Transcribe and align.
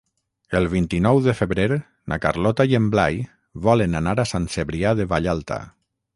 El 0.59 0.67
vint-i-nou 0.69 1.19
de 1.25 1.35
febrer 1.41 1.67
na 2.13 2.19
Carlota 2.23 2.67
i 2.73 2.73
en 2.81 2.89
Blai 2.97 3.21
volen 3.69 4.01
anar 4.01 4.19
a 4.21 4.27
Sant 4.35 4.53
Cebrià 4.57 4.97
de 5.03 5.11
Vallalta. 5.15 5.63